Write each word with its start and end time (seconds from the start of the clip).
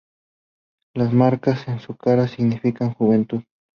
Las 0.95 1.13
marcas 1.13 1.67
en 1.67 1.79
su 1.79 1.95
cara 1.95 2.27
significan 2.27 2.95
Juventud. 2.95 3.43